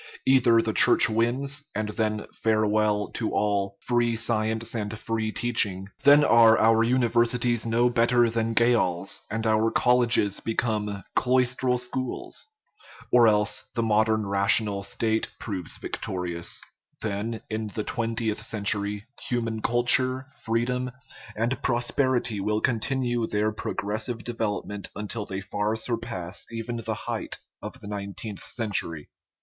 Either 0.25 0.63
the 0.63 0.73
Church 0.73 1.07
wins, 1.11 1.61
and 1.75 1.89
then 1.89 2.25
farewell 2.33 3.09
to 3.09 3.29
all" 3.33 3.77
free 3.85 4.15
science 4.15 4.73
and 4.73 4.97
free 4.97 5.31
teaching" 5.31 5.89
then 6.05 6.25
are 6.25 6.57
our 6.57 6.83
universities 6.83 7.67
no 7.67 7.87
better 7.87 8.27
than 8.27 8.55
jails, 8.55 9.21
and 9.29 9.45
our 9.45 9.69
colleges 9.69 10.39
become 10.39 11.03
cloistral 11.15 11.77
schools; 11.77 12.47
or 13.11 13.27
else 13.27 13.63
the 13.75 13.83
modern 13.83 14.25
rational 14.25 14.81
State 14.81 15.29
proves 15.39 15.77
victorious 15.77 16.59
then, 17.03 17.39
in 17.47 17.67
the 17.75 17.83
twentieth 17.83 18.41
century, 18.41 19.05
human 19.29 19.61
culture, 19.61 20.25
freedom, 20.43 20.89
and 21.35 21.61
prosperity 21.61 22.39
will 22.39 22.59
continue 22.59 23.27
their 23.27 23.51
progressive 23.51 24.23
development 24.23 24.87
335 24.95 24.95
THE 24.95 24.95
RIDDLE 24.95 25.21
OF 25.21 25.21
THE 25.21 25.37
UNIVERSE 25.37 25.81
until 25.85 25.91
they 25.91 25.91
far 25.91 26.31
surpass 26.31 26.47
even 26.51 26.77
the 26.77 27.01
height 27.05 27.37
of 27.61 27.79
the 27.79 27.87
nineteenth 27.87 28.41
century. 28.43 29.07